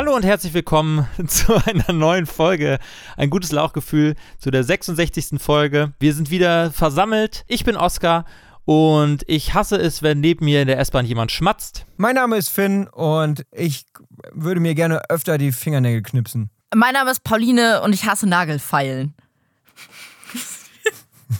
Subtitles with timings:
[0.00, 2.78] Hallo und herzlich willkommen zu einer neuen Folge.
[3.18, 5.38] Ein gutes Lauchgefühl zu der 66.
[5.38, 5.92] Folge.
[6.00, 7.44] Wir sind wieder versammelt.
[7.48, 8.24] Ich bin Oskar
[8.64, 11.84] und ich hasse es, wenn neben mir in der S-Bahn jemand schmatzt.
[11.98, 13.84] Mein Name ist Finn und ich
[14.32, 16.48] würde mir gerne öfter die Fingernägel knipsen.
[16.74, 19.14] Mein Name ist Pauline und ich hasse Nagelfeilen.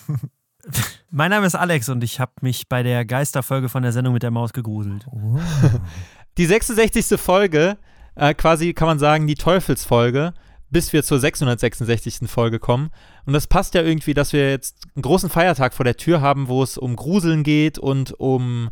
[1.10, 4.22] Mein Name ist Alex und ich habe mich bei der Geisterfolge von der Sendung mit
[4.22, 5.06] der Maus gegruselt.
[5.10, 5.40] Oh.
[6.36, 7.18] Die 66.
[7.18, 7.78] Folge,
[8.14, 10.34] äh, quasi kann man sagen, die Teufelsfolge,
[10.70, 12.28] bis wir zur 666.
[12.28, 12.90] Folge kommen.
[13.26, 16.48] Und das passt ja irgendwie, dass wir jetzt einen großen Feiertag vor der Tür haben,
[16.48, 18.70] wo es um Gruseln geht und um,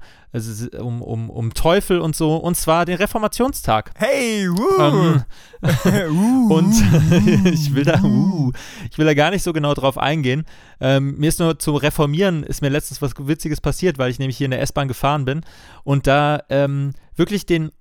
[0.80, 2.36] um, um, um Teufel und so.
[2.36, 3.90] Und zwar den Reformationstag.
[3.96, 4.80] Hey, wuh.
[4.80, 5.24] Ähm,
[6.50, 6.72] und
[7.52, 8.52] ich will da, uh,
[8.90, 10.44] ich will da gar nicht so genau drauf eingehen.
[10.80, 14.36] Ähm, mir ist nur zum Reformieren ist mir letztens was Witziges passiert, weil ich nämlich
[14.36, 15.42] hier in der S-Bahn gefahren bin
[15.82, 17.72] und da ähm, wirklich den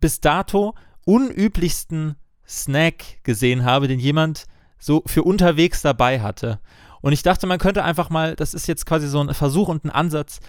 [0.00, 4.44] bis dato unüblichsten Snack gesehen habe, den jemand
[4.78, 6.60] so für unterwegs dabei hatte.
[7.00, 9.84] Und ich dachte, man könnte einfach mal, das ist jetzt quasi so ein Versuch und
[9.84, 10.40] ein Ansatz,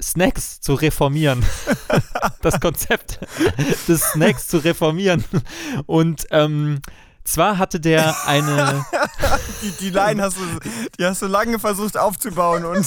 [0.00, 1.44] Snacks zu reformieren.
[2.42, 3.20] das Konzept
[3.88, 5.24] des Snacks zu reformieren.
[5.86, 6.80] Und ähm,
[7.24, 8.84] zwar hatte der eine.
[9.62, 10.42] die, die Line hast du,
[10.98, 12.86] die hast du lange versucht aufzubauen und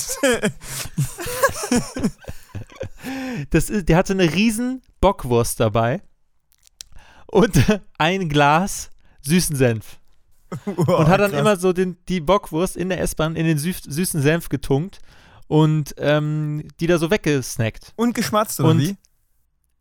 [3.51, 6.01] Das ist, der hatte eine riesen Bockwurst dabei
[7.27, 7.53] und
[7.97, 8.89] ein Glas
[9.21, 9.99] süßen Senf.
[10.65, 14.21] und hat dann immer so den, die Bockwurst in der S-Bahn in den süß, süßen
[14.21, 14.99] Senf getunkt
[15.47, 18.79] und ähm, die da so weggesnackt und geschmatzt oder Und-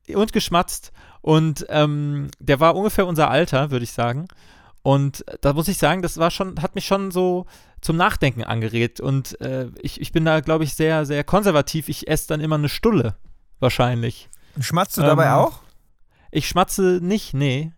[0.09, 0.15] wie?
[0.15, 0.93] und geschmatzt.
[1.21, 4.29] Und ähm, der war ungefähr unser Alter, würde ich sagen.
[4.83, 7.47] Und da muss ich sagen, das war schon, hat mich schon so
[7.81, 9.01] zum Nachdenken angeregt.
[9.01, 11.89] Und äh, ich, ich bin da, glaube ich, sehr, sehr konservativ.
[11.89, 13.17] Ich esse dann immer eine Stulle,
[13.59, 14.29] wahrscheinlich.
[14.61, 15.61] Schmatzt du dabei Ähm, auch?
[16.31, 17.73] Ich schmatze nicht, nee.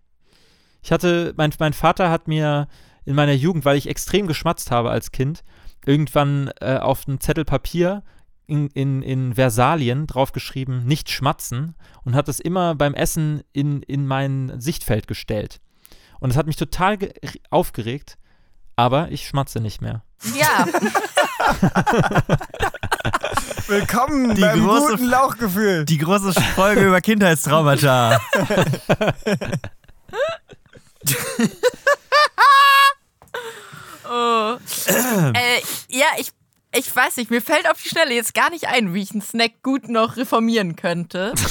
[0.82, 2.68] Ich hatte, mein, mein Vater hat mir
[3.04, 5.42] in meiner Jugend, weil ich extrem geschmatzt habe als Kind,
[5.84, 8.02] irgendwann äh, auf einen Zettel Papier
[8.46, 11.74] in, in, in Versalien draufgeschrieben, nicht schmatzen
[12.04, 15.60] und hat es immer beim Essen in, in mein Sichtfeld gestellt.
[16.20, 17.12] Und es hat mich total ge-
[17.50, 18.18] aufgeregt,
[18.76, 20.02] aber ich schmatze nicht mehr.
[20.34, 20.66] Ja,
[23.68, 25.84] Willkommen die beim große- guten Lauchgefühl.
[25.84, 28.20] Die große Folge über Kindheitstraumata.
[34.10, 34.56] oh.
[35.34, 36.32] äh, ja, ich,
[36.74, 39.22] ich weiß nicht, mir fällt auf die Schnelle jetzt gar nicht ein, wie ich einen
[39.22, 41.34] Snack gut noch reformieren könnte.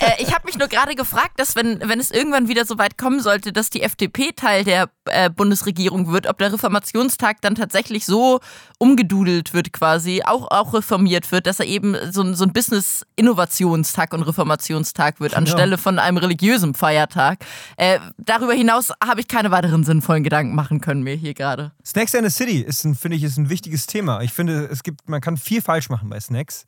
[0.00, 2.98] äh, ich habe mich nur gerade gefragt, dass wenn, wenn es irgendwann wieder so weit
[2.98, 8.06] kommen sollte, dass die FDP Teil der äh, Bundesregierung wird, ob der Reformationstag dann tatsächlich
[8.06, 8.40] so
[8.78, 14.12] umgedudelt wird quasi, auch, auch reformiert wird, dass er eben so, ein- so ein Business-Innovationstag
[14.12, 17.44] und Reformationstag wird, anstelle von einem religiösen Feiertag.
[17.76, 21.72] Äh, darüber hinaus habe ich keine weiteren sinnvollen Gedanken machen können mir hier gerade.
[21.84, 24.20] Snacks in the City ist, ein, finde ich, ist ein wichtiges Thema.
[24.22, 26.64] Ich finde, es gibt, man kann viel falsch machen bei Snacks.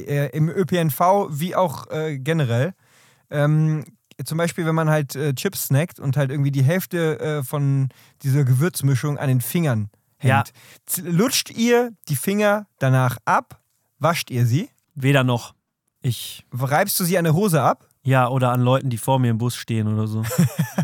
[0.00, 2.74] Äh, Im ÖPNV wie auch äh, generell.
[3.30, 3.84] Ähm,
[4.24, 7.88] zum Beispiel, wenn man halt äh, Chips snackt und halt irgendwie die Hälfte äh, von
[8.22, 10.52] dieser Gewürzmischung an den Fingern hängt.
[10.96, 11.02] Ja.
[11.04, 13.60] Lutscht ihr die Finger danach ab?
[13.98, 14.70] Wascht ihr sie?
[14.94, 15.54] Weder noch.
[16.00, 17.88] Ich, Reibst du sie an der Hose ab?
[18.08, 20.22] ja, oder an Leuten, die vor mir im Bus stehen oder so.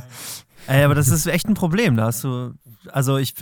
[0.67, 1.97] Ey, aber das ist echt ein Problem.
[1.97, 2.53] Da hast du,
[2.91, 3.35] also ich,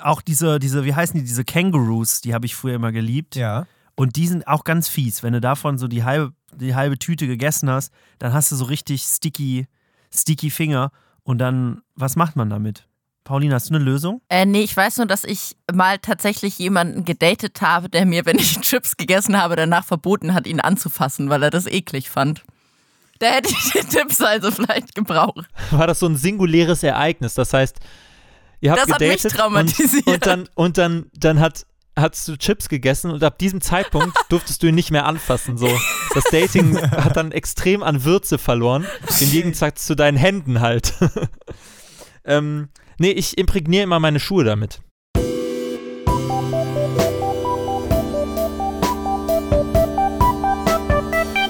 [0.00, 3.34] auch diese, diese, wie heißen die, diese Kangaroos, die habe ich früher immer geliebt.
[3.34, 3.66] Ja.
[3.96, 5.22] Und die sind auch ganz fies.
[5.22, 8.66] Wenn du davon so die halbe, die halbe Tüte gegessen hast, dann hast du so
[8.66, 9.66] richtig sticky,
[10.14, 10.92] sticky Finger.
[11.22, 12.86] Und dann, was macht man damit?
[13.24, 14.20] Pauline, hast du eine Lösung?
[14.28, 18.38] Äh, nee, ich weiß nur, dass ich mal tatsächlich jemanden gedatet habe, der mir, wenn
[18.38, 22.44] ich Chips gegessen habe, danach verboten hat, ihn anzufassen, weil er das eklig fand.
[23.18, 25.46] Da hätte ich die Tipps also vielleicht gebraucht.
[25.70, 27.32] War das so ein singuläres Ereignis?
[27.32, 27.80] Das heißt,
[28.60, 30.06] ihr habt Das hat mich gedatet traumatisiert.
[30.06, 31.66] Und, und dann, und dann, dann hat
[31.96, 35.56] hast du Chips gegessen und ab diesem Zeitpunkt durftest du ihn nicht mehr anfassen.
[35.56, 35.68] So.
[36.14, 38.86] Das Dating hat dann extrem an Würze verloren.
[39.20, 40.94] Im Gegensatz zu deinen Händen halt.
[42.24, 44.80] ähm, nee, ich imprägniere immer meine Schuhe damit.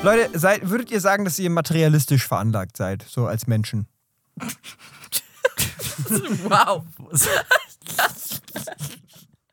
[0.02, 3.88] Leute, seid, würdet ihr sagen, dass ihr materialistisch veranlagt seid, so als Menschen?
[6.44, 6.84] Wow.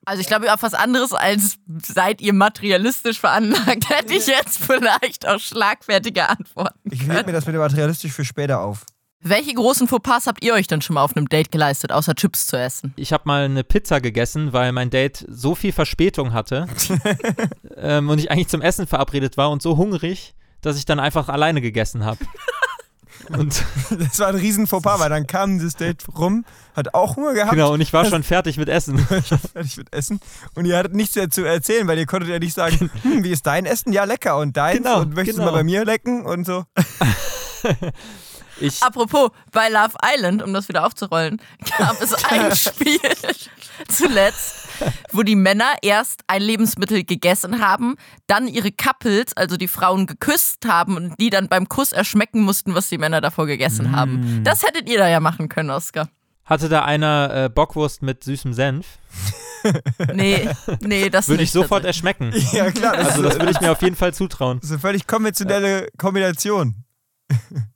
[0.06, 5.28] Also ich glaube, auf was anderes als seid ihr materialistisch veranlagt, hätte ich jetzt vielleicht
[5.28, 6.80] auch schlagfertige Antworten.
[6.92, 8.86] Ich hebe mir das mit dem materialistisch für später auf.
[9.26, 12.48] Welche großen Fauxpas habt ihr euch dann schon mal auf einem Date geleistet, außer Chips
[12.48, 12.94] zu essen?
[12.98, 16.68] Ich habe mal eine Pizza gegessen, weil mein Date so viel Verspätung hatte
[17.78, 21.30] ähm, und ich eigentlich zum Essen verabredet war und so hungrig, dass ich dann einfach
[21.30, 22.20] alleine gegessen habe.
[23.30, 26.46] Und Das war ein riesen Fauxpas, weil dann kam dieses Date rum,
[26.76, 27.52] hat auch Hunger gehabt.
[27.52, 29.00] genau, und ich war schon fertig mit Essen.
[29.54, 30.20] fertig mit Essen.
[30.56, 33.32] Und ihr hattet nichts mehr zu erzählen, weil ihr konntet ja nicht sagen, hm, wie
[33.32, 33.94] ist dein Essen?
[33.94, 34.38] Ja, lecker.
[34.38, 34.78] Und deins?
[34.78, 35.50] Genau, und möchtest genau.
[35.50, 36.26] du mal bei mir lecken?
[36.26, 36.66] Und so.
[38.60, 41.42] Ich, Apropos, bei Love Island, um das wieder aufzurollen,
[41.78, 43.00] gab es ein Spiel
[43.88, 44.63] zuletzt,
[45.16, 47.96] wo die Männer erst ein Lebensmittel gegessen haben,
[48.28, 52.76] dann ihre Couples, also die Frauen, geküsst haben und die dann beim Kuss erschmecken mussten,
[52.76, 54.42] was die Männer davor gegessen haben.
[54.44, 56.10] Das hättet ihr da ja machen können, Oskar.
[56.46, 58.86] hatte da einer äh, Bockwurst mit süßem Senf,
[60.14, 60.50] Nee,
[60.82, 62.34] nee, das würde ich sofort erschmecken.
[62.52, 62.98] Ja, klar.
[62.98, 64.60] Das, Also das würde ich mir auf jeden Fall zutrauen.
[64.62, 66.84] ist eine völlig konventionelle Kombination.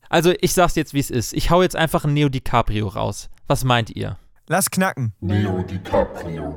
[0.10, 1.34] Also ich sag's jetzt, wie es ist.
[1.34, 3.30] Ich hau jetzt einfach ein Neo DiCaprio raus.
[3.48, 4.18] Was meint ihr?
[4.48, 5.14] Lass knacken.
[5.20, 6.56] Neo DiCaprio.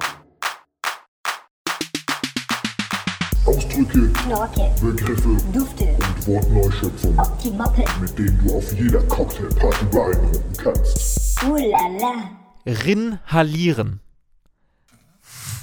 [3.50, 11.42] Ausdrücke, Knorke, Begriffe Dufte, und Wortneuschöpfungen, Optimoppe, mit denen du auf jeder Cocktailparty beeindrucken kannst.
[11.42, 12.30] la la,
[12.64, 13.98] Rinhalieren.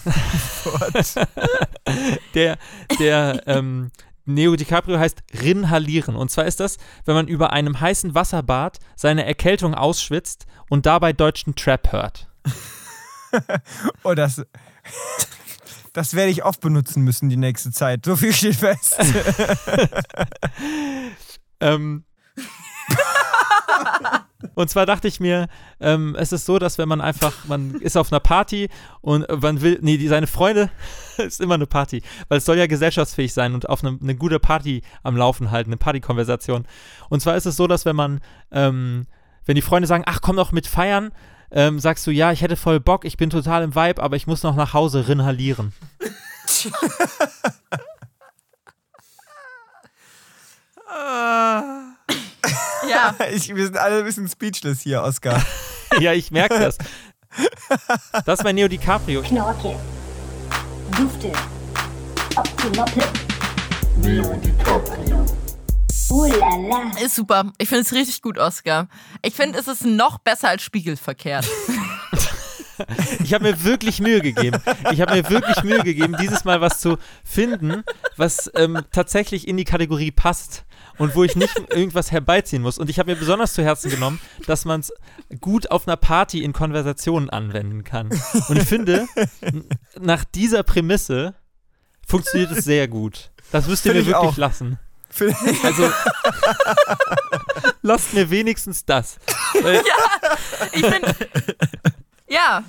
[2.34, 2.58] der
[3.00, 3.92] der ähm,
[4.26, 6.18] Neo DiCaprio heißt Rinhalieren.
[6.18, 6.76] Und zwar ist das,
[7.06, 12.28] wenn man über einem heißen Wasserbad seine Erkältung ausschwitzt und dabei deutschen Trap hört.
[14.04, 14.42] Oh, das.
[15.98, 18.06] Das werde ich oft benutzen müssen die nächste Zeit.
[18.06, 18.98] So viel steht fest.
[21.60, 22.04] Ähm,
[24.54, 25.48] und zwar dachte ich mir,
[25.80, 28.70] ähm, es ist so, dass wenn man einfach, man ist auf einer Party
[29.02, 30.70] und man will, nee, die, seine Freunde,
[31.18, 34.40] ist immer eine Party, weil es soll ja gesellschaftsfähig sein und auf eine, eine gute
[34.40, 36.68] Party am Laufen halten, eine Partykonversation.
[37.10, 38.20] Und zwar ist es so, dass wenn man,
[38.52, 39.08] ähm,
[39.46, 41.12] wenn die Freunde sagen, ach komm doch mit feiern,
[41.52, 44.28] ähm, sagst du, ja, ich hätte voll Bock, ich bin total im Vibe, aber ich
[44.28, 45.74] muss noch nach Hause rinhalieren.
[52.90, 55.42] Ja, Ich, wir sind alle ein bisschen speechless hier, Oscar.
[56.00, 56.78] ja, ich merke das.
[58.26, 59.22] Das ist mein Neo DiCaprio.
[59.22, 59.76] Knorke,
[60.98, 61.32] Dufte,
[62.36, 63.04] Optimoppe,
[63.98, 65.26] Neo DiCaprio.
[66.10, 67.52] Uh la la, ist super.
[67.58, 68.88] Ich finde es richtig gut, Oskar.
[69.22, 71.48] Ich finde, es ist noch besser als spiegelverkehrt.
[73.24, 74.62] Ich habe mir wirklich Mühe gegeben.
[74.92, 77.84] Ich habe mir wirklich Mühe gegeben, dieses Mal was zu finden,
[78.18, 80.66] was ähm, tatsächlich in die Kategorie passt
[80.98, 82.78] und wo ich nicht irgendwas herbeiziehen muss.
[82.78, 84.94] Und ich habe mir besonders zu Herzen genommen, dass man es
[85.42, 88.10] gut auf einer Party in Konversationen anwenden kann.
[88.48, 89.08] Und ich finde,
[90.00, 91.36] nach dieser Prämisse
[92.06, 93.32] funktioniert es sehr gut.
[93.52, 94.38] Das müsst ihr mir ich wirklich auch.
[94.38, 94.80] lassen.
[95.64, 95.90] Also,
[97.82, 99.18] lasst mir wenigstens das.
[99.62, 99.82] Weil,
[100.74, 101.16] Ich finde.
[102.30, 102.64] Ja.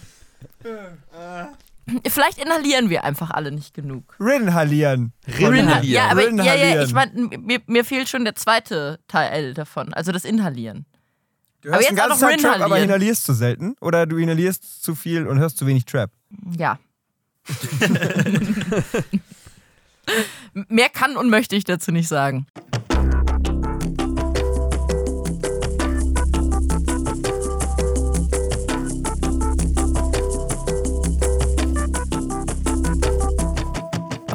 [2.06, 4.14] Vielleicht inhalieren wir einfach alle nicht genug.
[4.20, 5.12] Rinhalieren.
[5.26, 5.82] Rinhalieren.
[5.84, 6.86] Ja, aber ja, ja, Rinhalieren.
[6.86, 10.84] ich meine, mir, mir fehlt schon der zweite Teil davon, also das Inhalieren.
[11.62, 12.84] Du Aber hörst jetzt den auch noch Tag Trap, aber Rinhalieren.
[12.90, 13.74] inhalierst zu selten.
[13.80, 16.10] Oder du inhalierst zu viel und hörst zu wenig Trap.
[16.56, 16.78] Ja.
[20.69, 22.46] Mehr kann und möchte ich dazu nicht sagen.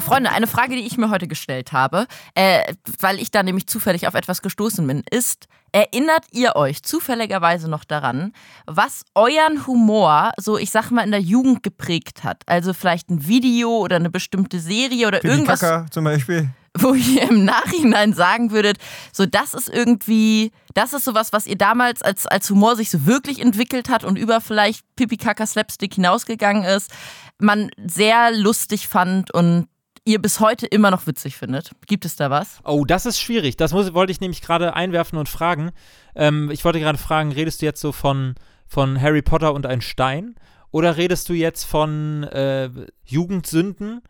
[0.03, 4.05] Freunde, eine Frage, die ich mir heute gestellt habe, äh, weil ich da nämlich zufällig
[4.05, 8.33] auf etwas gestoßen bin, ist, erinnert ihr euch zufälligerweise noch daran,
[8.65, 12.43] was euren Humor, so ich sag mal, in der Jugend geprägt hat?
[12.47, 16.49] Also vielleicht ein Video oder eine bestimmte Serie oder Pipi irgendwas, Kaka zum Beispiel.
[16.77, 18.77] wo ihr im Nachhinein sagen würdet,
[19.13, 23.05] so das ist irgendwie, das ist sowas, was ihr damals als, als Humor sich so
[23.05, 26.91] wirklich entwickelt hat und über vielleicht Pipi Kaka Slapstick hinausgegangen ist,
[27.39, 29.67] man sehr lustig fand und
[30.05, 31.71] ihr bis heute immer noch witzig findet.
[31.87, 32.59] Gibt es da was?
[32.63, 33.57] Oh, das ist schwierig.
[33.57, 35.71] Das muss, wollte ich nämlich gerade einwerfen und fragen.
[36.15, 38.35] Ähm, ich wollte gerade fragen, redest du jetzt so von,
[38.67, 40.35] von Harry Potter und ein Stein?
[40.71, 42.69] Oder redest du jetzt von äh,
[43.05, 44.01] Jugendsünden?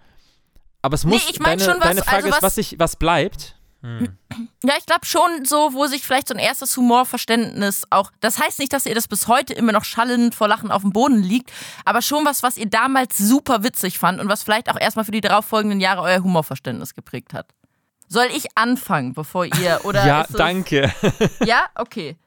[0.82, 2.58] Aber es Nee, muss, ich mein deine, schon was- deine Frage also ist, was- was,
[2.58, 3.56] ich, was bleibt.
[3.84, 4.18] Hm.
[4.64, 8.12] Ja, ich glaube schon so, wo sich vielleicht so ein erstes Humorverständnis auch.
[8.22, 10.92] Das heißt nicht, dass ihr das bis heute immer noch schallend vor Lachen auf dem
[10.94, 11.52] Boden liegt,
[11.86, 15.12] aber schon was, was ihr damals super witzig fand und was vielleicht auch erstmal für
[15.12, 17.48] die darauffolgenden Jahre euer Humorverständnis geprägt hat.
[18.08, 20.94] Soll ich anfangen, bevor ihr oder ja, es- danke.
[21.46, 22.18] Ja, okay.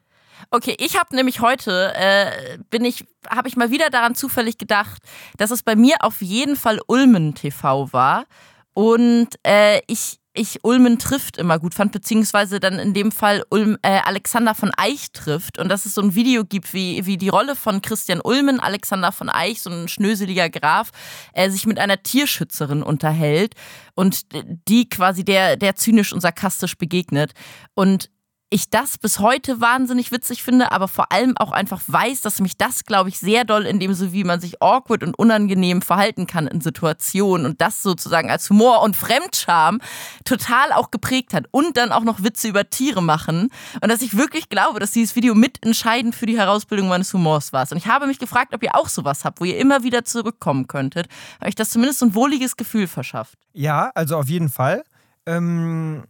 [0.50, 5.02] Okay, ich habe nämlich heute äh, bin ich habe ich mal wieder daran zufällig gedacht,
[5.38, 8.26] dass es bei mir auf jeden Fall Ulmen TV war
[8.74, 13.78] und äh, ich ich Ulmen trifft immer gut fand, beziehungsweise dann in dem Fall Ulm,
[13.82, 17.28] äh, Alexander von Eich trifft und dass es so ein Video gibt, wie, wie die
[17.28, 20.90] Rolle von Christian Ulmen, Alexander von Eich, so ein schnöseliger Graf,
[21.32, 23.54] äh, sich mit einer Tierschützerin unterhält
[23.94, 24.22] und
[24.68, 27.32] die quasi der, der zynisch und sarkastisch begegnet.
[27.74, 28.10] Und
[28.48, 32.56] ich das bis heute wahnsinnig witzig finde, aber vor allem auch einfach weiß, dass mich
[32.56, 36.28] das, glaube ich, sehr doll in dem so, wie man sich awkward und unangenehm verhalten
[36.28, 39.80] kann in Situationen und das sozusagen als Humor und Fremdscham
[40.24, 43.50] total auch geprägt hat und dann auch noch Witze über Tiere machen
[43.80, 47.66] und dass ich wirklich glaube, dass dieses Video mitentscheidend für die Herausbildung meines Humors war.
[47.70, 50.68] Und ich habe mich gefragt, ob ihr auch sowas habt, wo ihr immer wieder zurückkommen
[50.68, 51.08] könntet,
[51.40, 53.38] weil euch das zumindest so ein wohliges Gefühl verschafft.
[53.54, 54.84] Ja, also auf jeden Fall.
[55.26, 56.04] Ähm,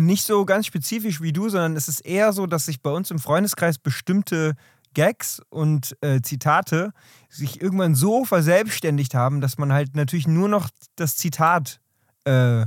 [0.00, 3.10] nicht so ganz spezifisch wie du, sondern es ist eher so, dass sich bei uns
[3.10, 4.54] im Freundeskreis bestimmte
[4.94, 6.92] Gags und äh, Zitate
[7.28, 11.80] sich irgendwann so verselbstständigt haben, dass man halt natürlich nur noch das Zitat
[12.24, 12.66] äh,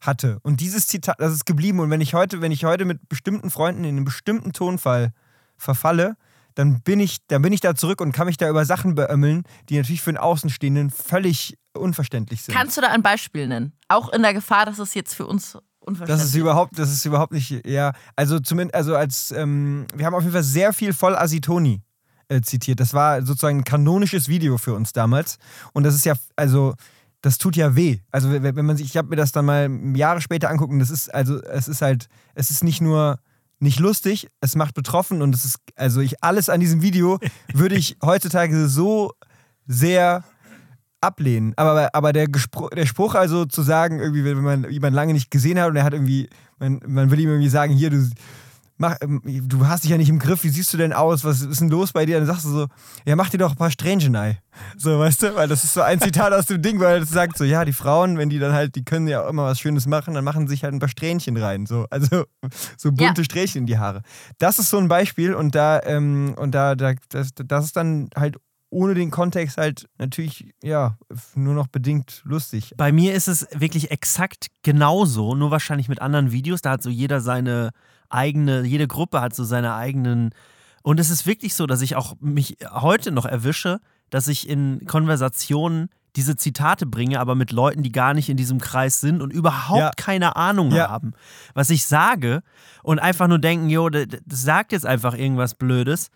[0.00, 0.38] hatte.
[0.42, 1.80] Und dieses Zitat, das ist geblieben.
[1.80, 5.12] Und wenn ich heute, wenn ich heute mit bestimmten Freunden in einem bestimmten Tonfall
[5.56, 6.16] verfalle,
[6.54, 9.42] dann bin ich, dann bin ich da zurück und kann mich da über Sachen beömmeln,
[9.68, 12.54] die natürlich für einen Außenstehenden völlig unverständlich sind.
[12.54, 13.72] Kannst du da ein Beispiel nennen?
[13.88, 15.58] Auch in der Gefahr, dass es jetzt für uns
[16.06, 20.14] Das ist überhaupt, das ist überhaupt nicht, ja, also zumindest, also als, ähm, wir haben
[20.14, 21.82] auf jeden Fall sehr viel voll Asitoni
[22.28, 22.80] äh, zitiert.
[22.80, 25.38] Das war sozusagen ein kanonisches Video für uns damals.
[25.72, 26.74] Und das ist ja, also,
[27.20, 27.98] das tut ja weh.
[28.10, 31.12] Also, wenn man sich, ich habe mir das dann mal Jahre später angucken, das ist,
[31.12, 33.18] also, es ist halt, es ist nicht nur
[33.60, 37.18] nicht lustig, es macht betroffen und es ist, also ich, alles an diesem Video
[37.52, 39.12] würde ich heutzutage so
[39.66, 40.24] sehr
[41.04, 41.52] ablehnen.
[41.56, 45.58] Aber, aber der, der Spruch also zu sagen, irgendwie, wenn man jemanden lange nicht gesehen
[45.60, 48.08] hat und er hat irgendwie, man, man will ihm irgendwie sagen, hier, du,
[48.76, 51.42] mach, ähm, du hast dich ja nicht im Griff, wie siehst du denn aus, was
[51.42, 52.18] ist denn los bei dir?
[52.18, 52.66] Dann sagst du so,
[53.04, 54.16] ja, mach dir doch ein paar Strähnchen
[54.76, 57.38] So, weißt du, weil das ist so ein Zitat aus dem Ding, weil es sagt
[57.38, 59.86] so, ja, die Frauen, wenn die dann halt, die können ja auch immer was Schönes
[59.86, 62.24] machen, dann machen sie sich halt ein paar Strähnchen rein, so, also
[62.76, 63.24] so bunte Ja.
[63.24, 64.02] Strähnchen in die Haare.
[64.38, 68.08] Das ist so ein Beispiel und da, ähm, und da, da das, das ist dann
[68.16, 68.36] halt
[68.74, 70.98] ohne den Kontext halt natürlich, ja,
[71.34, 72.72] nur noch bedingt lustig.
[72.76, 76.60] Bei mir ist es wirklich exakt genauso, nur wahrscheinlich mit anderen Videos.
[76.60, 77.70] Da hat so jeder seine
[78.10, 80.30] eigene, jede Gruppe hat so seine eigenen.
[80.82, 84.84] Und es ist wirklich so, dass ich auch mich heute noch erwische, dass ich in
[84.86, 89.32] Konversationen diese Zitate bringe, aber mit Leuten, die gar nicht in diesem Kreis sind und
[89.32, 89.90] überhaupt Ja.
[89.96, 90.88] keine Ahnung Ja.
[90.88, 91.12] haben,
[91.54, 92.42] was ich sage
[92.84, 96.10] und einfach nur denken, jo, das das sagt jetzt einfach irgendwas Blödes.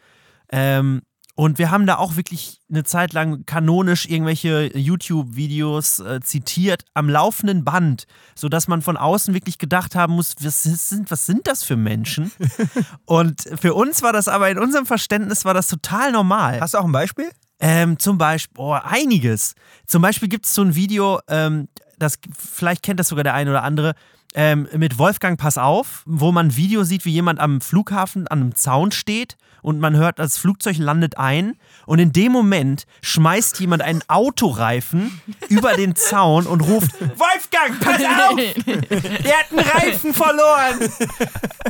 [0.51, 1.03] Ähm,
[1.39, 7.09] und wir haben da auch wirklich eine Zeit lang kanonisch irgendwelche YouTube-Videos äh, zitiert am
[7.09, 11.63] laufenden Band, sodass man von außen wirklich gedacht haben muss, was sind, was sind das
[11.63, 12.33] für Menschen?
[13.05, 16.61] Und für uns war das aber, in unserem Verständnis war das total normal.
[16.61, 17.31] Hast du auch ein Beispiel?
[17.61, 19.55] Ähm, zum Beispiel, oh, einiges.
[19.87, 21.69] Zum Beispiel gibt es so ein Video, ähm,
[22.01, 23.95] das vielleicht kennt das sogar der eine oder andere,
[24.35, 28.41] ähm, mit Wolfgang Pass auf, wo man ein Video sieht, wie jemand am Flughafen an
[28.41, 31.57] einem Zaun steht und man hört, das Flugzeug landet ein
[31.87, 38.03] und in dem Moment schmeißt jemand einen Autoreifen über den Zaun und ruft: Wolfgang, pass
[38.03, 38.37] auf!
[38.67, 40.91] Der hat einen Reifen verloren!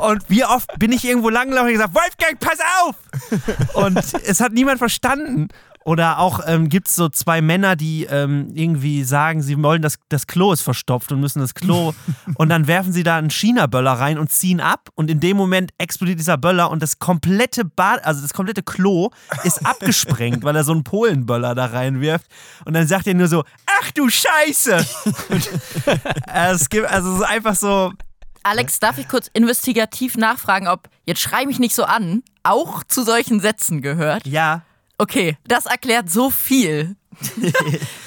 [0.01, 2.97] Und wie oft bin ich irgendwo langgelaufen und gesagt: Wolfgang, pass auf!
[3.75, 5.49] Und es hat niemand verstanden.
[5.89, 9.99] Oder auch ähm, gibt es so zwei Männer, die ähm, irgendwie sagen, sie wollen, das,
[10.11, 11.95] das Klo ist verstopft und müssen das Klo.
[12.35, 14.91] und dann werfen sie da einen China-Böller rein und ziehen ab.
[14.97, 19.09] Und in dem Moment explodiert dieser Böller und das komplette Bad, also das komplette Klo
[19.45, 22.27] ist abgesprengt, weil er so einen Polenböller da reinwirft.
[22.67, 23.45] Und dann sagt er nur so:
[23.81, 24.85] Ach du Scheiße!
[26.27, 27.93] Äh, es gibt, also es ist einfach so,
[28.43, 33.03] Alex, darf ich kurz investigativ nachfragen, ob jetzt schrei mich nicht so an, auch zu
[33.03, 34.27] solchen Sätzen gehört?
[34.27, 34.63] ja,
[34.99, 36.97] Okay, das erklärt so viel.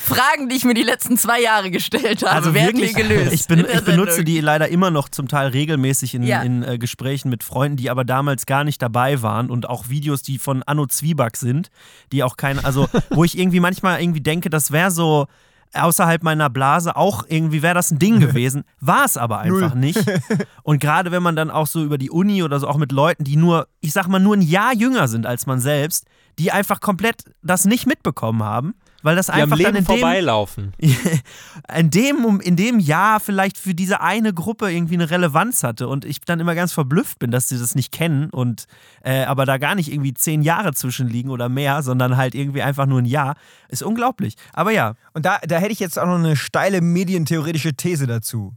[0.05, 3.33] Fragen, die ich mir die letzten zwei Jahre gestellt habe, Also werden wirklich, gelöst.
[3.33, 6.41] ich, ben, in der ich benutze die leider immer noch zum Teil regelmäßig in, Ja.
[6.43, 10.21] in äh, Gesprächen mit Freunden, die aber damals gar nicht dabei waren und auch Videos,
[10.21, 11.69] die von Anno Zwieback sind,
[12.12, 15.27] die auch kein, also wo ich irgendwie manchmal irgendwie denke, das wäre so
[15.73, 20.03] außerhalb meiner Blase auch irgendwie wäre das ein Ding gewesen, war es aber einfach nicht.
[20.63, 23.23] Und gerade wenn man dann auch so über die Uni oder so auch mit Leuten,
[23.23, 26.05] die nur, ich sag mal, nur ein Jahr jünger sind als man selbst,
[26.39, 29.84] die einfach komplett das nicht mitbekommen haben, weil das Die am einfach dann Leben in
[29.84, 30.74] dem, vorbeilaufen.
[31.77, 36.05] in dem, in dem Jahr vielleicht für diese eine Gruppe irgendwie eine Relevanz hatte und
[36.05, 38.65] ich dann immer ganz verblüfft bin, dass sie das nicht kennen und
[39.03, 42.86] äh, aber da gar nicht irgendwie zehn Jahre zwischenliegen oder mehr, sondern halt irgendwie einfach
[42.86, 43.36] nur ein Jahr.
[43.70, 44.36] Ist unglaublich.
[44.53, 48.53] Aber ja, Und da, da hätte ich jetzt auch noch eine steile medientheoretische These dazu.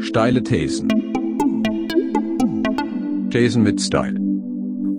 [0.00, 0.88] Steile Thesen.
[3.30, 4.18] Thesen mit Style.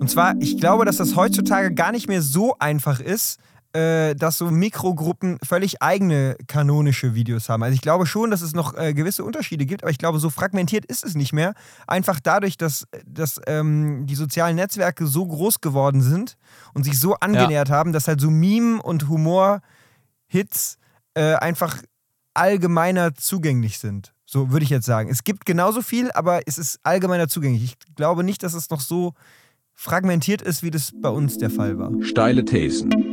[0.02, 3.38] Und zwar, ich glaube, dass das heutzutage gar nicht mehr so einfach ist,
[3.74, 7.62] äh, dass so Mikrogruppen völlig eigene kanonische Videos haben.
[7.62, 10.30] Also ich glaube schon, dass es noch äh, gewisse Unterschiede gibt, aber ich glaube, so
[10.30, 11.54] fragmentiert ist es nicht mehr.
[11.86, 16.36] Einfach dadurch, dass, dass ähm, die sozialen Netzwerke so groß geworden sind
[16.74, 20.76] und sich so angenähert haben, dass halt so Meme- und Humor-Hits
[21.14, 21.82] äh, einfach
[22.34, 24.12] allgemeiner zugänglich sind.
[24.24, 25.10] So würde ich jetzt sagen.
[25.10, 27.64] Es gibt genauso viel, aber es ist allgemeiner zugänglich.
[27.64, 29.12] Ich glaube nicht, dass es noch so
[29.74, 31.90] fragmentiert ist, wie das bei uns der Fall war.
[32.02, 33.11] Steile Thesen.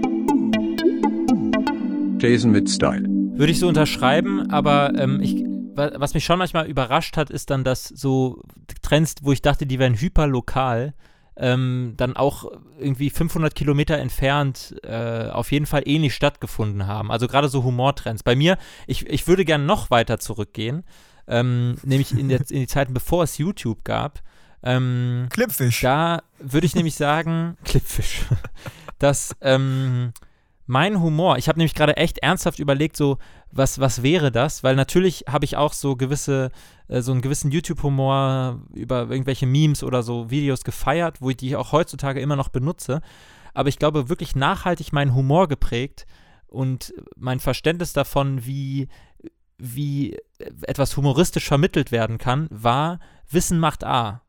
[2.20, 3.04] Thesen mit Style.
[3.08, 5.36] Würde ich so unterschreiben, aber ähm, ich,
[5.76, 8.44] wa- was mich schon manchmal überrascht hat, ist dann, dass so
[8.82, 10.94] Trends, wo ich dachte, die wären hyperlokal,
[11.38, 17.12] ähm, dann auch irgendwie 500 Kilometer entfernt äh, auf jeden Fall ähnlich stattgefunden haben.
[17.12, 18.24] Also gerade so Humortrends.
[18.24, 18.58] Bei mir,
[18.88, 20.84] ich, ich würde gern noch weiter zurückgehen,
[21.28, 24.22] ähm, nämlich in, der, in die Zeiten, bevor es YouTube gab.
[24.62, 25.80] Ähm, Clipfish.
[25.80, 28.24] da würde ich nämlich sagen, Clipfish,
[28.98, 30.12] dass ähm,
[30.70, 33.18] mein Humor, ich habe nämlich gerade echt ernsthaft überlegt, so,
[33.52, 34.64] was, was wäre das?
[34.64, 36.52] Weil natürlich habe ich auch so gewisse,
[36.88, 41.56] äh, so einen gewissen YouTube-Humor über irgendwelche Memes oder so Videos gefeiert, wo ich die
[41.56, 43.02] auch heutzutage immer noch benutze.
[43.54, 46.06] Aber ich glaube, wirklich nachhaltig meinen Humor geprägt
[46.48, 48.88] und mein Verständnis davon, wie,
[49.58, 50.18] wie
[50.62, 53.00] etwas humoristisch vermittelt werden kann, war
[53.30, 54.22] Wissen macht A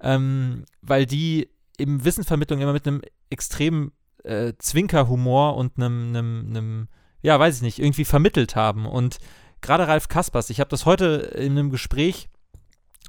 [0.00, 3.92] ähm, weil die im Wissensvermittlung immer mit einem extremen
[4.26, 6.88] äh, Zwinkerhumor und einem,
[7.22, 8.86] ja, weiß ich nicht, irgendwie vermittelt haben.
[8.86, 9.18] Und
[9.60, 12.28] gerade Ralf Kaspers, ich habe das heute in einem Gespräch,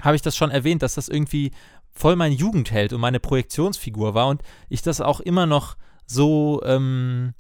[0.02, 1.52] habe ich das schon erwähnt, dass das irgendwie
[1.92, 7.34] voll mein Jugendheld und meine Projektionsfigur war und ich das auch immer noch so, ähm,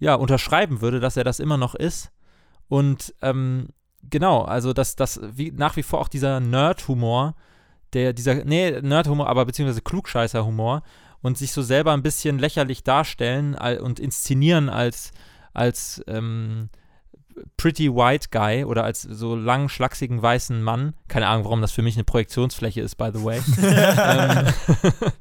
[0.00, 2.10] ja, unterschreiben würde, dass er das immer noch ist.
[2.68, 3.68] Und ähm,
[4.02, 7.36] genau, also dass das wie, nach wie vor auch dieser Nerd-Humor,
[7.92, 10.82] der, dieser, nee, Nerd-Humor, aber beziehungsweise Klugscheißer-Humor
[11.22, 15.12] und sich so selber ein bisschen lächerlich darstellen und inszenieren als,
[15.52, 16.70] als ähm,
[17.56, 20.94] Pretty White Guy oder als so lang, schlachsigen weißen Mann.
[21.08, 23.40] Keine Ahnung, warum das für mich eine Projektionsfläche ist, by the way.
[23.62, 24.46] ähm,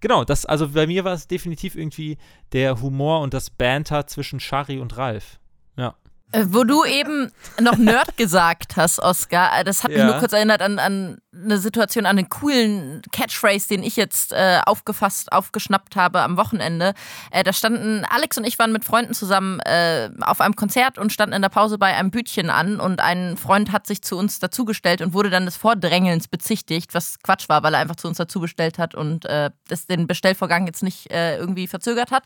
[0.00, 2.18] genau, das, also bei mir war es definitiv irgendwie
[2.52, 5.38] der Humor und das Banter zwischen Shari und Ralf.
[5.76, 5.94] Ja.
[6.32, 10.06] Äh, Wo du eben noch Nerd gesagt hast, Oscar, äh, das hat mich Ja.
[10.06, 14.60] nur kurz erinnert an, an eine Situation, an einen coolen Catchphrase, den ich jetzt äh,
[14.66, 16.92] aufgefasst, aufgeschnappt habe am Wochenende.
[17.30, 21.10] Äh, da standen, Alex und ich waren mit Freunden zusammen äh, auf einem Konzert und
[21.10, 24.40] standen in der Pause bei einem Bütchen an und ein Freund hat sich zu uns
[24.40, 28.18] dazugestellt und wurde dann des Vordrängelns bezichtigt, was Quatsch war, weil er einfach zu uns
[28.18, 32.24] dazugestellt hat und äh, das den Bestellvorgang jetzt nicht äh, irgendwie verzögert hat.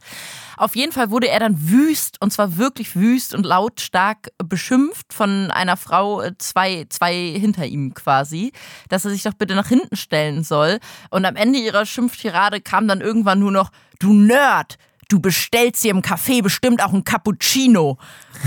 [0.57, 5.53] Auf jeden Fall wurde er dann wüst und zwar wirklich wüst und lautstark beschimpft von
[5.53, 8.53] einer Frau, äh, zwei, zwei hinter ihm quasi,
[8.97, 10.79] dass er sich doch bitte nach hinten stellen soll.
[11.11, 14.79] Und am Ende ihrer Schimpftirade kam dann irgendwann nur noch, du Nerd,
[15.09, 17.99] du bestellst dir im Café bestimmt auch ein Cappuccino.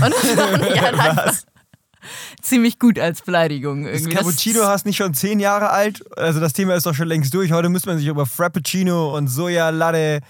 [0.02, 1.32] Und das fand ich halt einfach
[2.42, 4.16] ziemlich gut als Beleidigung Das irgendwie.
[4.16, 6.02] Cappuccino hast nicht schon zehn Jahre alt.
[6.18, 7.52] Also das Thema ist doch schon längst durch.
[7.52, 10.20] Heute müsste man sich über Frappuccino und Soja-Latte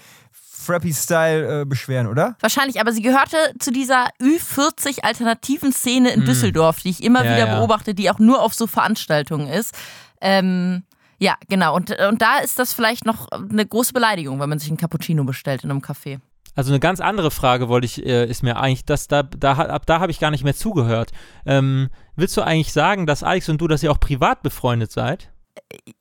[0.61, 2.35] Frappy-Style äh, beschweren, oder?
[2.39, 7.25] Wahrscheinlich, aber sie gehörte zu dieser Ü40 alternativen Szene in Düsseldorf, die ich immer Mm.
[7.25, 7.57] Ja, wieder ja.
[7.57, 9.75] beobachte, die auch nur auf so Veranstaltungen ist.
[10.21, 10.83] Ähm,
[11.19, 11.75] ja, genau.
[11.75, 15.23] Und, und da ist das vielleicht noch eine große Beleidigung, wenn man sich ein Cappuccino
[15.23, 16.19] bestellt in einem Café.
[16.55, 19.85] Also eine ganz andere Frage wollte ich, äh, ist mir eigentlich, dass da, da ab
[19.85, 21.11] da habe ich gar nicht mehr zugehört.
[21.45, 25.31] Ähm, willst du eigentlich sagen, dass Alex und du, dass ihr auch privat befreundet seid?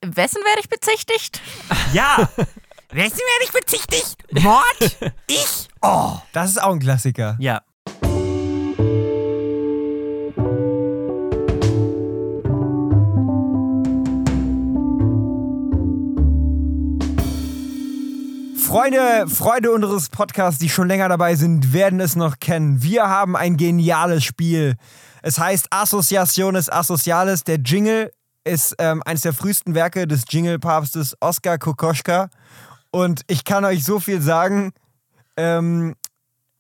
[0.02, 1.40] Wessen werde ich bezichtigt?
[1.92, 2.28] Ja!
[2.92, 4.16] Wessen werde ich bezichtigt?
[4.42, 5.12] Mord?
[5.28, 5.68] Ich?
[5.83, 6.14] Oh!
[6.33, 7.37] Das ist auch ein Klassiker.
[7.38, 7.62] Ja.
[18.70, 22.85] Freunde, Freunde unseres Podcasts, die schon länger dabei sind, werden es noch kennen.
[22.85, 24.76] Wir haben ein geniales Spiel.
[25.22, 27.42] Es heißt Asociaciones Asociales.
[27.42, 28.12] Der Jingle
[28.44, 32.30] ist ähm, eines der frühesten Werke des Jingle-Papstes Oskar Kokoschka.
[32.92, 34.70] Und ich kann euch so viel sagen.
[35.37, 35.96] Ähm,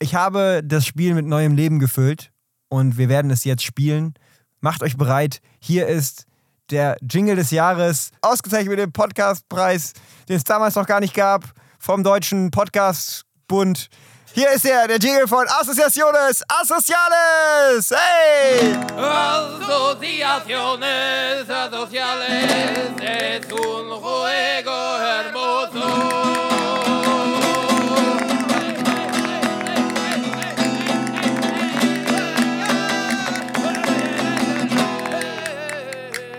[0.00, 2.32] ich habe das Spiel mit neuem Leben gefüllt
[2.68, 4.14] und wir werden es jetzt spielen.
[4.58, 5.40] Macht euch bereit.
[5.60, 6.26] Hier ist
[6.70, 9.92] der Jingle des Jahres, ausgezeichnet mit dem Podcastpreis,
[10.28, 11.44] den es damals noch gar nicht gab,
[11.80, 13.88] vom Deutschen Podcastbund.
[14.34, 17.90] Hier ist er, der Jingle von Asociaciones Asociales.
[17.90, 18.76] Hey!
[18.96, 25.88] Asociaciones asociales es un juego hermoso.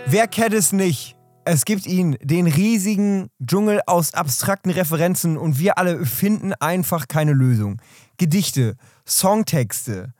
[0.05, 1.15] Wer kennt es nicht?
[1.43, 7.33] Es gibt ihn, den riesigen Dschungel aus abstrakten Referenzen und wir alle finden einfach keine
[7.33, 7.81] Lösung.
[8.17, 8.75] Gedichte,
[9.07, 10.13] Songtexte,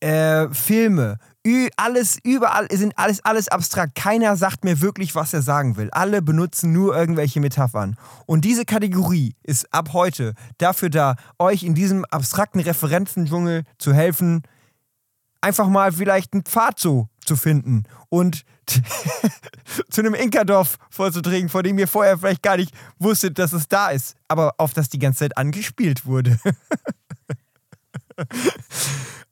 [0.00, 1.18] äh, Filme,
[1.76, 3.94] alles, überall sind alles, alles abstrakt.
[3.94, 5.90] Keiner sagt mir wirklich, was er sagen will.
[5.92, 7.96] Alle benutzen nur irgendwelche Metaphern.
[8.26, 14.42] Und diese Kategorie ist ab heute dafür da, euch in diesem abstrakten Referenzendschungel zu helfen,
[15.40, 18.44] einfach mal vielleicht einen Pfad so zu finden und
[19.90, 23.90] zu einem Inka-Dorf vorzudringen, von dem ihr vorher vielleicht gar nicht wusstet, dass es da
[23.90, 26.38] ist, aber auf das die ganze Zeit angespielt wurde.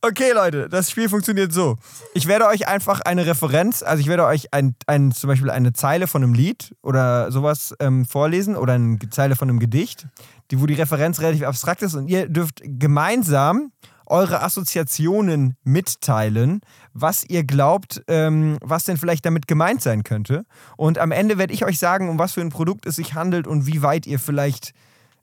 [0.06, 1.78] Okay, Leute, das Spiel funktioniert so.
[2.12, 5.72] Ich werde euch einfach eine Referenz, also ich werde euch ein, ein, zum Beispiel eine
[5.72, 10.06] Zeile von einem Lied oder sowas ähm, vorlesen oder eine Zeile von einem Gedicht,
[10.50, 13.72] die, wo die Referenz relativ abstrakt ist und ihr dürft gemeinsam
[14.04, 16.60] eure Assoziationen mitteilen,
[16.94, 20.46] was ihr glaubt, ähm, was denn vielleicht damit gemeint sein könnte.
[20.76, 23.46] Und am Ende werde ich euch sagen, um was für ein Produkt es sich handelt
[23.46, 24.72] und wie weit ihr vielleicht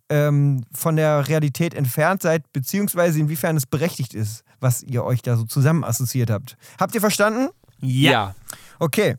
[0.09, 5.37] ähm, von der Realität entfernt seid, beziehungsweise inwiefern es berechtigt ist, was ihr euch da
[5.37, 6.57] so zusammen assoziiert habt.
[6.77, 7.47] Habt ihr verstanden?
[7.79, 8.35] Ja.
[8.77, 9.15] Okay.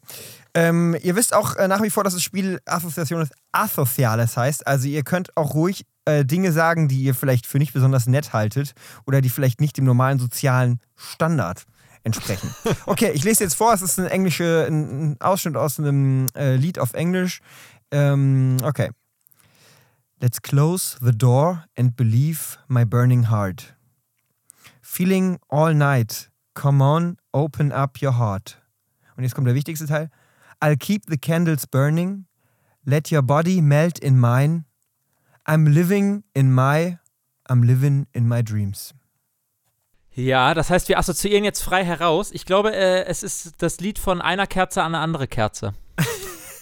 [0.55, 4.67] Ähm, ihr wisst auch äh, nach wie vor, dass das Spiel Assoziationes Asoziales heißt.
[4.67, 8.35] Also ihr könnt auch ruhig äh, Dinge sagen, die ihr vielleicht für nicht besonders nett
[8.35, 8.75] haltet
[9.07, 11.65] oder die vielleicht nicht dem normalen sozialen Standard
[12.05, 12.55] entsprechen.
[12.87, 13.73] Okay, ich lese jetzt vor.
[13.73, 17.41] Es ist ein englische, ein, ein Ausschnitt aus einem äh, Lied auf Englisch.
[17.91, 18.91] Ähm, okay.
[20.21, 23.75] Let's close the door and believe my burning heart.
[24.81, 26.31] Feeling all night.
[26.55, 28.63] Come on, open up your heart.
[29.17, 30.11] Und jetzt kommt der wichtigste Teil.
[30.61, 32.27] I'll keep the candles burning.
[32.85, 34.65] Let your body melt in mine.
[35.45, 36.99] I'm living in my,
[37.49, 38.95] I'm living in my dreams.
[40.15, 42.31] Ja, das heißt, wir assoziieren jetzt frei heraus.
[42.33, 45.73] Ich glaube, äh, es ist das Lied von einer Kerze an eine andere Kerze.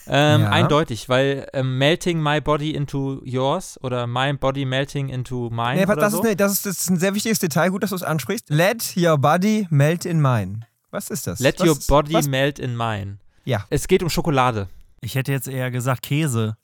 [0.07, 0.51] ähm, Ja.
[0.51, 5.83] Eindeutig, weil ähm, Melting My Body into Yours oder My Body Melting into Mine Nee,
[5.85, 6.19] oder das, so.
[6.19, 7.71] ist, ne, das, ist, das ist ein sehr wichtiges Detail.
[7.71, 8.49] Gut, dass du es ansprichst.
[8.51, 10.61] Let your body melt in mine.
[10.91, 11.41] Was ist das?
[11.41, 12.27] Let was, your body was?
[12.29, 13.19] melt in mine.
[13.45, 13.67] Ja.
[13.71, 14.69] Es geht um Schokolade.
[15.01, 16.57] Ich hätte jetzt eher gesagt Käse.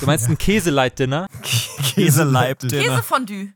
[0.00, 1.26] Du meinst ein Käselight-Dinner?
[1.94, 2.82] Käseleib-Dinner.
[2.82, 3.52] Käsefondue.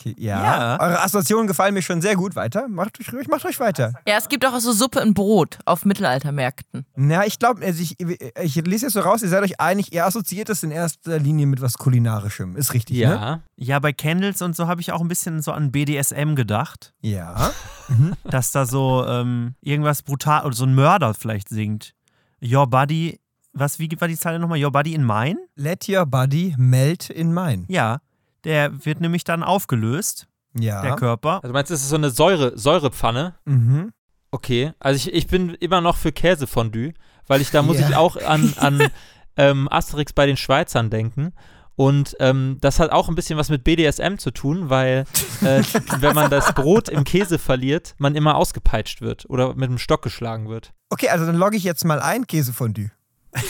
[0.00, 0.42] Okay, ja.
[0.42, 0.80] Ja.
[0.80, 2.34] Eure Assoziationen gefallen mir schon sehr gut.
[2.34, 2.68] Weiter.
[2.68, 3.92] Macht euch ruhig, macht euch weiter.
[4.06, 6.86] Ja, es gibt auch so Suppe in Brot auf Mittelaltermärkten.
[6.96, 10.06] Na, ich glaube, also ich, ich lese jetzt so raus, ihr seid euch einig, ihr
[10.06, 12.56] assoziiert das in erster Linie mit was Kulinarischem.
[12.56, 13.02] Ist richtig, ne?
[13.02, 13.40] Ja.
[13.56, 16.94] Ja, bei Candles und so habe ich auch ein bisschen so an BDSM gedacht.
[17.02, 17.50] Ja.
[18.24, 21.94] dass da so ähm, irgendwas brutal oder so ein Mörder vielleicht singt.
[22.42, 23.20] Your body,
[23.52, 24.62] was, wie war die Zeile nochmal?
[24.62, 25.36] Your body in mine?
[25.56, 27.64] Let your body melt in mine.
[27.68, 28.00] Ja,
[28.44, 30.26] der wird nämlich dann aufgelöst,
[30.58, 30.82] Ja.
[30.82, 31.36] der Körper.
[31.36, 33.34] Also du meinst, das ist so eine Säure, Säurepfanne?
[33.44, 33.92] Mhm.
[34.30, 34.72] Okay.
[34.78, 36.92] Also ich, ich bin immer noch für Käsefondue,
[37.26, 37.88] weil ich da muss Ja.
[37.88, 38.88] ich auch an, an
[39.36, 41.32] ähm, Asterix bei den Schweizern denken.
[41.76, 45.04] Und ähm, das hat auch ein bisschen was mit BDSM zu tun, weil
[45.40, 45.62] äh,
[46.00, 50.02] wenn man das Brot im Käse verliert, man immer ausgepeitscht wird oder mit einem Stock
[50.02, 50.72] geschlagen wird.
[50.90, 52.90] Okay, also dann logge ich jetzt mal ein, Käsefondue.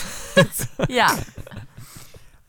[0.87, 1.13] Ja.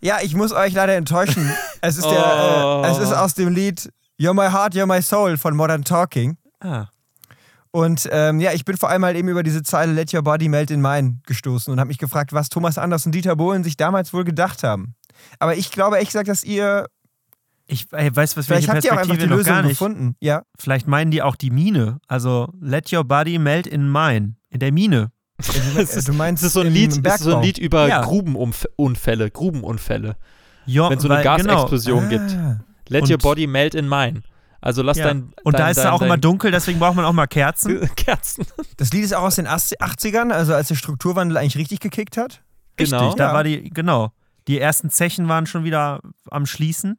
[0.01, 1.51] Ja, ich muss euch leider enttäuschen.
[1.83, 2.83] Es ist, der, Oh.
[2.85, 6.37] äh, es ist aus dem Lied You're My Heart, You're My Soul von Modern Talking.
[6.61, 6.87] Ah.
[7.71, 10.49] Und ähm, ja, ich bin vor allem halt eben über diese Zeile Let Your Body
[10.49, 13.77] Melt in Mine gestoßen und habe mich gefragt, was Thomas Anders und Dieter Bohlen sich
[13.77, 14.95] damals wohl gedacht haben.
[15.39, 16.87] Aber ich glaube ehrlich gesagt, dass ihr,
[17.67, 20.17] Ich weiß, was vielleicht habt ihr auch einfach die Lösung gefunden.
[20.21, 20.43] Ja.
[20.59, 21.99] Vielleicht meinen die auch die Mine.
[22.09, 24.35] Also, let your body melt in mine.
[24.51, 25.11] In der Mine.
[26.07, 27.43] Du meinst das ist so ein Lied, ist so ein.
[27.43, 28.03] Lied über Ja.
[28.03, 30.17] Grubenunfälle, Grubenunfälle.
[30.67, 31.55] Jo, Wenn es so eine weil- genau.
[31.55, 32.31] Gasexplosion gibt.
[32.33, 32.61] Ah.
[32.89, 34.23] Let Und- your body melt in mine.
[34.61, 35.07] Also lass Ja.
[35.07, 37.81] dein Und da ist es dein, auch immer dunkel, deswegen braucht man auch mal Kerzen.
[37.97, 38.47] Kerzen.
[38.77, 42.43] Das Lied ist auch aus den 80ern, also als der Strukturwandel eigentlich richtig gekickt hat.
[42.77, 42.99] Genau.
[43.01, 43.35] Richtig, da Ja.
[43.35, 44.13] war die, genau.
[44.47, 46.99] Die ersten Zechen waren schon wieder am Schließen.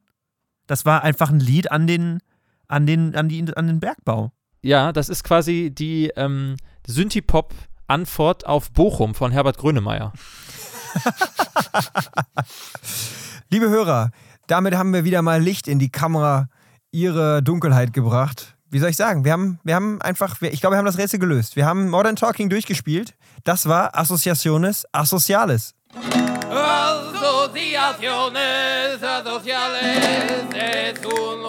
[0.67, 2.19] Das war einfach ein Lied an den,
[2.67, 4.31] an den, an die, an den Bergbau.
[4.61, 6.55] Ja, das ist quasi die ähm,
[6.87, 10.11] Synthie-Pop-Antwort auf Bochum von Herbert Grönemeyer.
[13.53, 14.09] Liebe Hörer,
[14.47, 16.47] damit haben wir wieder mal Licht in die Kamera
[16.89, 18.55] ihre Dunkelheit gebracht.
[18.71, 19.25] Wie soll ich sagen?
[19.25, 21.55] Wir haben, wir haben einfach, ich glaube, wir haben das Rätsel gelöst.
[21.55, 23.13] Wir haben Modern Talking durchgespielt.
[23.43, 25.75] Das war Asociaciones Asociales.
[26.49, 31.42] Asociaciones asociales es un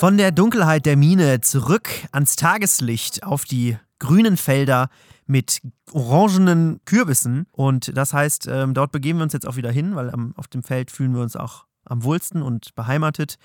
[0.00, 4.88] Von der Dunkelheit der Mine zurück ans Tageslicht auf die grünen Felder
[5.26, 5.60] mit
[5.92, 7.46] orangenen Kürbissen.
[7.52, 10.62] Und das heißt, ähm, dort begeben wir uns jetzt auch wieder hin, weil auf dem
[10.62, 13.36] Feld fühlen wir uns auch am wohlsten und beheimatet.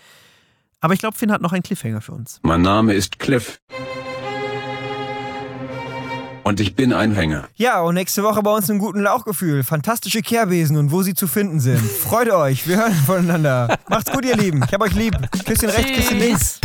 [0.79, 2.39] Aber ich glaube, Finn hat noch einen Cliffhanger für uns.
[2.41, 3.59] Mein Name ist Cliff.
[6.45, 7.47] Und ich bin ein Hänger.
[7.55, 9.63] Ja, und nächste Woche bei uns im guten Lauchgefühl.
[9.63, 11.81] Fantastische Kehrbesen und wo sie zu finden sind.
[11.81, 13.79] Freut euch, wir hören voneinander.
[13.89, 14.61] Macht's gut, ihr Lieben.
[14.63, 15.17] Ich hab euch lieb.
[15.43, 16.61] Küsschen rechts, Küsschen links.